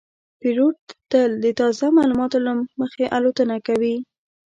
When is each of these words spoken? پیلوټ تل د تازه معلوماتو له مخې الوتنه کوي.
پیلوټ 0.39 0.77
تل 1.11 1.31
د 1.43 1.45
تازه 1.59 1.87
معلوماتو 1.97 2.37
له 2.45 2.51
مخې 2.79 3.05
الوتنه 3.17 3.57
کوي. 3.67 3.95